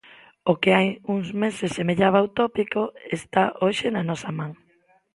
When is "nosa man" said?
4.09-4.51